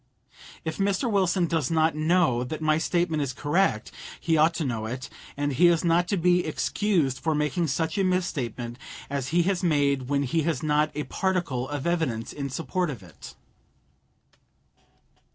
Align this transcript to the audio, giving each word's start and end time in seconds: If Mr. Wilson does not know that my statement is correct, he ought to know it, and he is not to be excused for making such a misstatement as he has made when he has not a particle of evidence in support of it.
If 0.65 0.79
Mr. 0.79 1.07
Wilson 1.11 1.45
does 1.45 1.69
not 1.69 1.93
know 1.95 2.43
that 2.43 2.59
my 2.59 2.79
statement 2.79 3.21
is 3.21 3.33
correct, 3.33 3.91
he 4.19 4.35
ought 4.35 4.55
to 4.55 4.65
know 4.65 4.87
it, 4.87 5.11
and 5.37 5.53
he 5.53 5.67
is 5.67 5.83
not 5.85 6.07
to 6.07 6.17
be 6.17 6.43
excused 6.43 7.19
for 7.19 7.35
making 7.35 7.67
such 7.67 7.99
a 7.99 8.03
misstatement 8.03 8.79
as 9.11 9.27
he 9.27 9.43
has 9.43 9.61
made 9.61 10.09
when 10.09 10.23
he 10.23 10.41
has 10.41 10.63
not 10.63 10.89
a 10.95 11.03
particle 11.03 11.69
of 11.69 11.85
evidence 11.85 12.33
in 12.33 12.49
support 12.49 12.89
of 12.89 13.03
it. 13.03 13.35